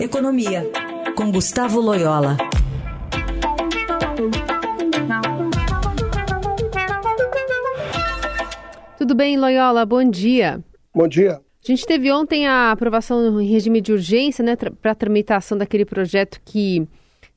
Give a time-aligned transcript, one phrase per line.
[0.00, 0.66] Economia,
[1.14, 2.38] com Gustavo Loyola.
[8.96, 9.84] Tudo bem, Loyola?
[9.84, 10.64] Bom dia.
[10.94, 11.34] Bom dia.
[11.34, 15.84] A gente teve ontem a aprovação em regime de urgência né, para a tramitação daquele
[15.84, 16.88] projeto que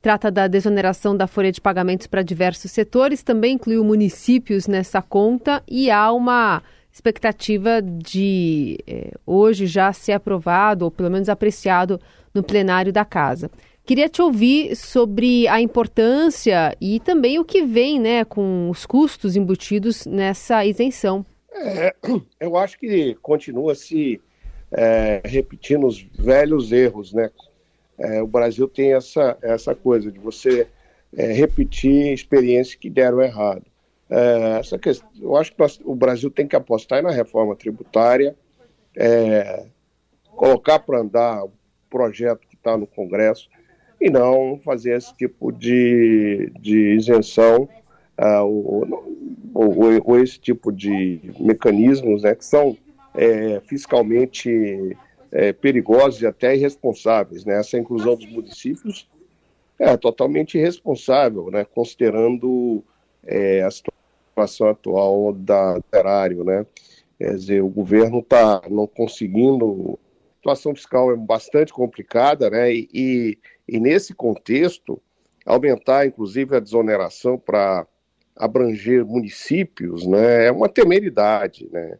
[0.02, 5.62] trata da desoneração da folha de pagamentos para diversos setores, também incluiu municípios nessa conta
[5.68, 6.64] e há uma
[6.94, 12.00] expectativa de eh, hoje já ser aprovado, ou pelo menos apreciado,
[12.34, 13.50] no plenário da Casa.
[13.84, 19.36] Queria te ouvir sobre a importância e também o que vem né, com os custos
[19.36, 21.26] embutidos nessa isenção.
[21.54, 21.94] É,
[22.40, 24.22] eu acho que continua se
[24.72, 27.30] é, repetindo os velhos erros, né?
[27.98, 30.68] É, o Brasil tem essa, essa coisa de você
[31.16, 33.64] é, repetir experiências que deram errado.
[34.16, 38.36] É, essa questão, eu acho que nós, o Brasil tem que apostar na reforma tributária,
[38.96, 39.66] é,
[40.36, 41.52] colocar para andar o
[41.90, 43.50] projeto que está no Congresso
[44.00, 47.68] e não fazer esse tipo de, de isenção
[48.20, 49.18] uh, ou,
[49.52, 52.78] ou, ou, esse tipo de mecanismos né, que são
[53.16, 54.96] é, fiscalmente
[55.32, 57.46] é, perigosos e até irresponsáveis.
[57.46, 57.60] Né?
[57.60, 59.10] Essa inclusão dos municípios
[59.80, 61.66] é totalmente irresponsável, né?
[61.66, 62.84] considerando
[63.26, 63.93] é, a situação
[64.70, 66.44] atual da, do erário.
[66.44, 66.66] Né?
[67.18, 70.00] Quer dizer, o governo está não conseguindo.
[70.36, 72.74] A situação fiscal é bastante complicada, né?
[72.74, 75.02] e, e, e nesse contexto,
[75.46, 77.88] aumentar inclusive a desoneração para
[78.36, 81.98] abranger municípios, né, é uma temeridade, né,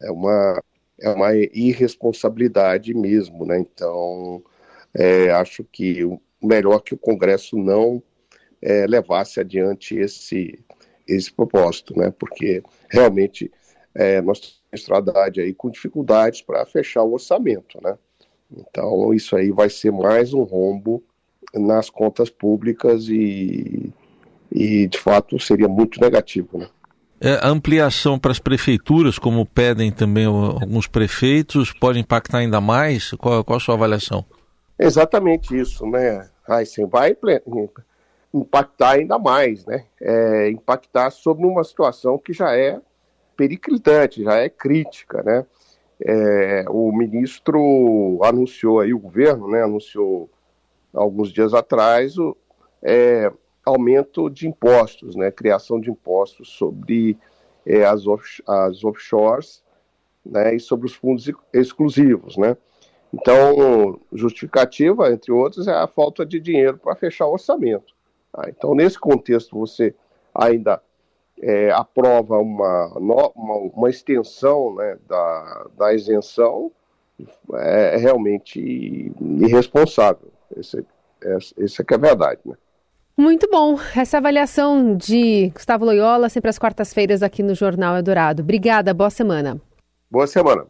[0.00, 0.62] é uma,
[1.00, 4.42] é uma irresponsabilidade mesmo, né, então
[4.94, 8.02] é, acho que o melhor que o Congresso não
[8.60, 10.58] é, levasse adiante esse,
[11.06, 13.50] esse propósito, né, porque realmente
[13.94, 17.96] é, nós temos estradade aí com dificuldades para fechar o orçamento, né,
[18.56, 21.02] então isso aí vai ser mais um rombo
[21.54, 23.92] nas contas públicas e
[24.50, 26.58] e de fato seria muito negativo.
[26.58, 26.68] Né?
[27.20, 33.10] É, a ampliação para as prefeituras, como pedem também alguns prefeitos, pode impactar ainda mais?
[33.12, 34.24] Qual, qual a sua avaliação?
[34.78, 36.28] Exatamente isso, né?
[36.48, 37.16] Heisen vai
[38.32, 39.84] impactar ainda mais, né?
[40.00, 42.80] É, impactar sobre uma situação que já é
[43.36, 45.46] periclitante, já é crítica, né?
[46.00, 50.28] É, o ministro anunciou aí, o governo, né, anunciou
[50.92, 52.36] alguns dias atrás o,
[52.82, 53.32] é,
[53.64, 57.18] aumento de impostos, né, criação de impostos sobre
[57.64, 59.62] é, as, off, as offshores
[60.24, 62.36] né, e sobre os fundos exclusivos.
[62.36, 62.56] Né.
[63.12, 67.95] Então, justificativa, entre outros, é a falta de dinheiro para fechar o orçamento.
[68.36, 68.50] Tá?
[68.50, 69.94] Então, nesse contexto, você
[70.34, 70.82] ainda
[71.40, 76.70] é, aprova uma, uma, uma extensão né, da, da isenção,
[77.54, 80.28] é, é realmente irresponsável.
[80.54, 80.84] Esse,
[81.22, 82.40] esse, esse é que é a verdade.
[82.44, 82.54] Né?
[83.16, 83.78] Muito bom.
[83.96, 88.42] Essa avaliação de Gustavo Loyola, sempre às quartas-feiras aqui no Jornal Eldorado.
[88.42, 89.58] Obrigada, boa semana.
[90.10, 90.66] Boa semana.